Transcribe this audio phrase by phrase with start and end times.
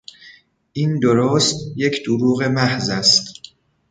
[0.73, 3.33] این درست یک دروغ محض است!